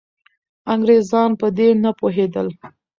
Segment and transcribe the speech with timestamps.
[0.73, 2.47] انګریزان په دې نه پوهېدل.